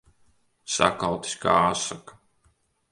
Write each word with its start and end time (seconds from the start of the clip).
Sakaltis 0.75 1.37
kā 1.45 1.59
asaka. 1.69 2.21